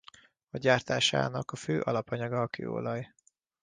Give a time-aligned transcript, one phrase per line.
[0.49, 3.13] A gyártásának a fő alapanyaga a kőolaj.